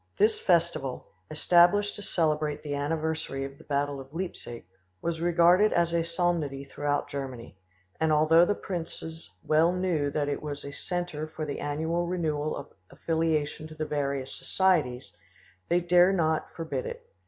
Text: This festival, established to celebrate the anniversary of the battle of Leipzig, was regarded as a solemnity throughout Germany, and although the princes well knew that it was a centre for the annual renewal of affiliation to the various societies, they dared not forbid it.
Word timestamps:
This 0.17 0.39
festival, 0.39 1.05
established 1.29 1.95
to 1.95 2.01
celebrate 2.01 2.63
the 2.63 2.73
anniversary 2.73 3.45
of 3.45 3.59
the 3.59 3.63
battle 3.63 3.99
of 4.01 4.11
Leipzig, 4.15 4.65
was 4.99 5.21
regarded 5.21 5.71
as 5.73 5.93
a 5.93 6.03
solemnity 6.03 6.63
throughout 6.65 7.07
Germany, 7.07 7.55
and 7.99 8.11
although 8.11 8.43
the 8.43 8.55
princes 8.55 9.29
well 9.43 9.71
knew 9.71 10.09
that 10.09 10.27
it 10.27 10.41
was 10.41 10.65
a 10.65 10.71
centre 10.73 11.27
for 11.27 11.45
the 11.45 11.59
annual 11.59 12.07
renewal 12.07 12.57
of 12.57 12.73
affiliation 12.89 13.67
to 13.67 13.75
the 13.75 13.85
various 13.85 14.33
societies, 14.33 15.13
they 15.69 15.79
dared 15.79 16.15
not 16.15 16.51
forbid 16.55 16.87
it. 16.87 17.05